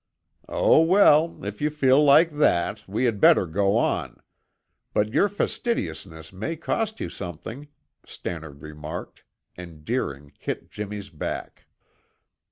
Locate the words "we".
2.89-3.03